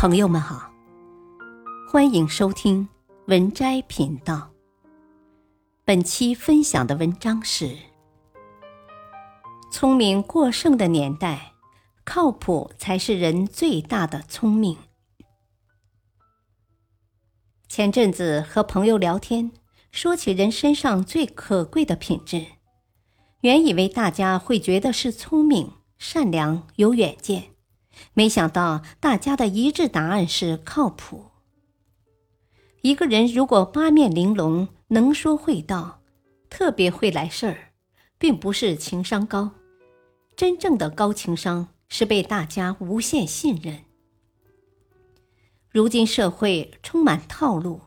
[0.00, 0.72] 朋友们好，
[1.86, 2.88] 欢迎收听
[3.26, 4.50] 文摘频道。
[5.84, 7.76] 本期分享的文章是：
[9.70, 11.52] 聪明过剩的年代，
[12.02, 14.78] 靠谱才是人最大的聪明。
[17.68, 19.52] 前阵子和朋友聊天，
[19.92, 22.46] 说起人身上最可贵的品质，
[23.42, 27.49] 原以为大家会觉得是聪明、善良、有远见。
[28.14, 31.26] 没想到大家的一致答案是靠谱。
[32.82, 36.00] 一个人如果八面玲珑、能说会道、
[36.48, 37.72] 特别会来事儿，
[38.18, 39.50] 并不是情商高。
[40.34, 43.84] 真正的高情商是被大家无限信任。
[45.68, 47.80] 如今社会充满套路，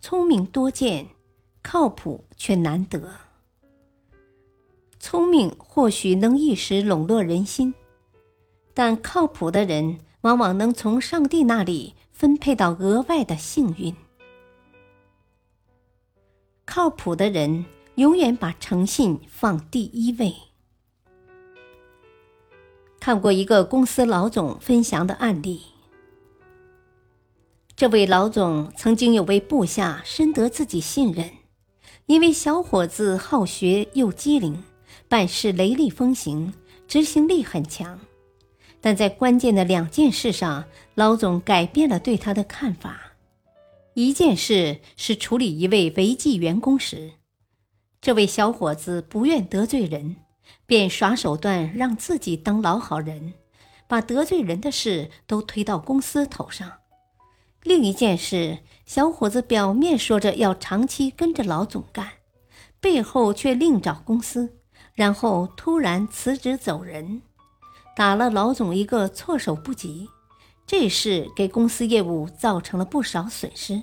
[0.00, 1.08] 聪明多见，
[1.62, 3.10] 靠谱却难得。
[5.00, 7.74] 聪明或许能一时笼络人心。
[8.78, 13.96] 但靠谱的人往往能从上帝那里分配到额外的幸运。
[16.66, 20.34] 靠谱的人永远把诚信放第一位。
[23.00, 25.62] 看过一个公司老总分享的案例，
[27.74, 31.30] 这位老总曾经有位部下深得自己信任，
[32.04, 34.62] 因为小伙子好学又机灵，
[35.08, 36.52] 办事雷厉风行，
[36.86, 37.98] 执行力很强。
[38.86, 43.14] 但在关键的两件事上，老总改变了对他的看法。
[43.94, 47.14] 一件事是处理一位违纪员工时，
[48.00, 50.14] 这位小伙子不愿得罪人，
[50.66, 53.32] 便耍手段让自己当老好人，
[53.88, 56.74] 把得罪人的事都推到公司头上。
[57.64, 62.08] 另一件事，小伙子表面说着要长期跟着老总干，
[62.78, 64.54] 背后却另找公司，
[64.94, 67.22] 然后突然辞职走人。
[67.96, 70.06] 打了老总一个措手不及，
[70.66, 73.82] 这事给公司业务造成了不少损失。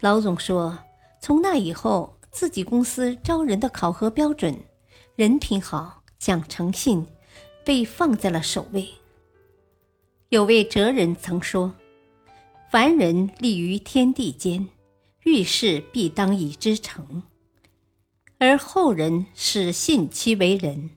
[0.00, 0.78] 老总说，
[1.20, 4.58] 从那以后，自己公司招人的考核标准
[5.16, 7.06] “人品好、讲诚信”
[7.62, 8.88] 被放在了首位。
[10.30, 11.74] 有位哲人曾说
[12.72, 14.66] ：“凡人立于天地间，
[15.24, 17.22] 遇事必当以之诚，
[18.38, 20.88] 而后人始信其为人。”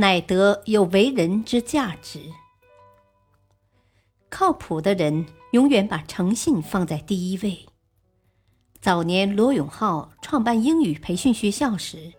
[0.00, 2.20] 乃得有为人之价值。
[4.30, 7.66] 靠谱的人永远把诚信放在第一位。
[8.80, 12.12] 早年罗永浩创办英语培训学校时，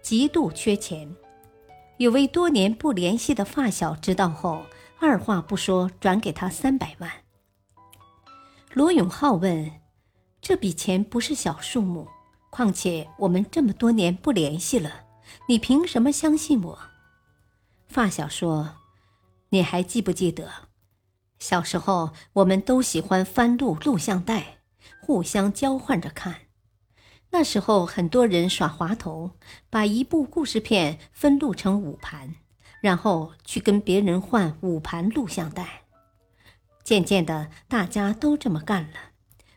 [0.00, 1.14] 极度缺钱，
[1.98, 4.64] 有位多年不联系的发小知道后，
[4.98, 7.10] 二话不说转给他三百万。
[8.72, 9.70] 罗永浩问
[10.40, 12.08] ：“这笔钱不是小数目，
[12.48, 15.04] 况且我们这么多年不联系了，
[15.46, 16.78] 你凭什么相信我？”
[17.88, 18.76] 发小说
[19.50, 20.50] ：“你还记不记得，
[21.38, 24.58] 小时候我们都喜欢翻录录像带，
[25.00, 26.42] 互相交换着看。
[27.30, 29.32] 那时候很多人耍滑头，
[29.70, 32.36] 把一部故事片分录成五盘，
[32.80, 35.84] 然后去跟别人换五盘录像带。
[36.84, 39.12] 渐渐的，大家都这么干了，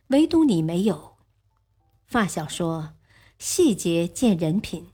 [0.08, 1.18] 唯独你没有。”
[2.08, 2.94] 发小说
[3.38, 4.92] ：“细节见人品，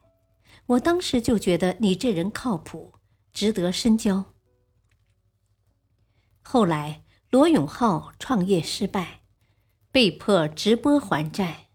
[0.65, 2.93] 我当时就觉得你这人靠谱。”
[3.35, 4.23] 值得深交。
[6.41, 9.23] 后来，罗永浩创业失败，
[9.91, 11.67] 被迫直播还债，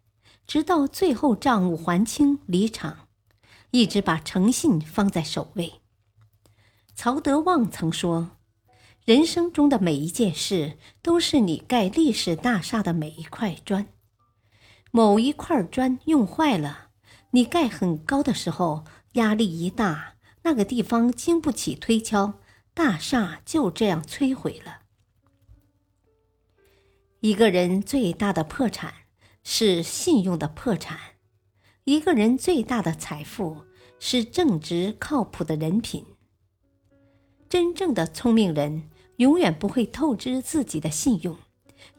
[0.47, 3.09] 直到最后账务还清离场，
[3.73, 5.83] 一直把诚信放在首位。
[6.95, 8.39] 曹德旺曾说
[9.05, 13.87] ：“人生中的每一件事，都是你盖历史大厦的每一块砖。
[14.91, 16.89] 某一块砖用坏了，
[17.33, 20.15] 你盖很高的时候，压力一大。”
[20.51, 22.41] 那个地方经不起推敲，
[22.75, 24.81] 大厦就这样摧毁了。
[27.21, 28.93] 一个人最大的破产
[29.45, 30.99] 是信用的破产，
[31.85, 33.59] 一个人最大的财富
[34.01, 36.05] 是正直靠谱的人品。
[37.49, 41.39] 真正的聪明人永远不会透支自己的信用，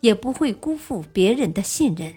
[0.01, 2.15] 也不会辜负别人的信任。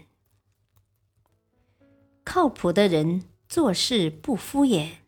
[2.25, 5.04] 靠谱的人做事不敷衍。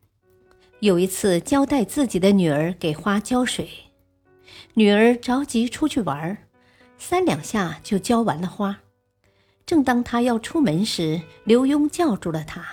[0.87, 3.69] 有一次，交代自己的女儿给花浇水，
[4.75, 6.39] 女儿着急出去玩，
[6.97, 8.79] 三两下就浇完了花。
[9.67, 12.65] 正当他要出门时，刘墉叫住了他。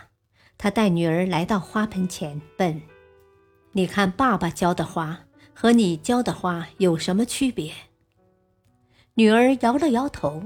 [0.60, 2.84] 他带女儿来到花盆前，问
[3.74, 5.22] ：“你看爸爸浇的花
[5.52, 7.74] 和你浇的花有什么区别？”
[9.18, 10.44] 女儿摇了摇头。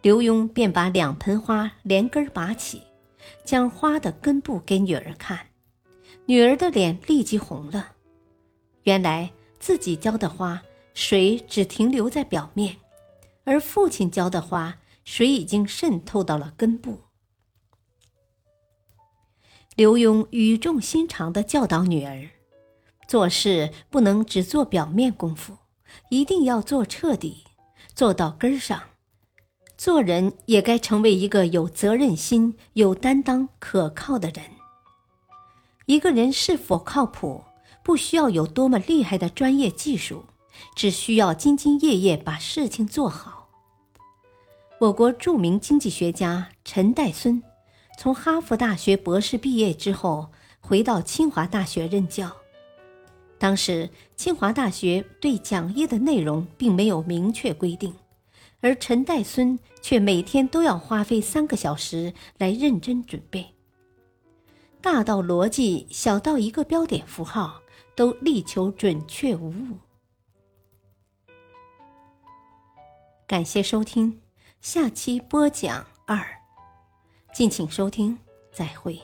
[0.00, 2.80] 刘墉便把两盆花连根拔起，
[3.44, 5.38] 将花的根部给女儿看。
[6.26, 7.92] 女儿的脸立即红了，
[8.84, 10.62] 原来自己浇的花
[10.94, 12.76] 水只停留在表面，
[13.44, 17.00] 而父亲浇的花，水已经渗透到了根部。
[19.74, 22.28] 刘墉语重心长地教导女儿：
[23.08, 25.56] 做事不能只做表面功夫，
[26.10, 27.44] 一定要做彻底，
[27.94, 28.80] 做到根儿上。
[29.76, 34.44] 做人也该成为一个有责任心、有担当、可靠的人。
[35.86, 37.42] 一个人是否靠谱，
[37.82, 40.24] 不需要有多么厉害的专业技术，
[40.76, 43.48] 只需要兢兢业业把事情做好。
[44.80, 47.42] 我国著名经济学家陈岱孙，
[47.98, 50.30] 从哈佛大学博士毕业之后，
[50.60, 52.30] 回到清华大学任教。
[53.38, 57.94] 当时，清华大学对讲义的内容并没有明确规定。
[58.60, 63.51] 而陈岱孙却每天都要花费三个小时来认真准备，
[64.82, 67.62] 大到逻辑，小到一个标点符号，
[67.94, 69.78] 都力求准确无误。
[73.28, 74.20] 感谢收听，
[74.60, 76.26] 下期播讲二，
[77.32, 78.18] 敬请收听，
[78.50, 79.00] 再会。